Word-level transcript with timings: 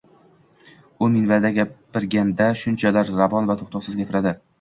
U 1.07 1.09
minbarda 1.15 1.51
gapirganda 1.57 2.47
shunchalar 2.61 3.13
ravon 3.21 3.51
va 3.51 3.59
to’xtovsiz 3.61 3.99
gapiradi. 4.01 4.35